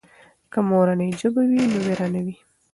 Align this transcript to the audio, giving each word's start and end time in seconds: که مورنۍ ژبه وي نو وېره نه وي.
که 0.51 0.59
مورنۍ 0.69 1.09
ژبه 1.21 1.41
وي 1.49 1.61
نو 1.71 1.77
وېره 1.85 2.07
نه 2.13 2.21
وي. 2.25 2.35